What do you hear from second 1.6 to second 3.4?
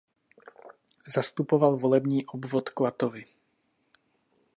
volební obvod Klatovy.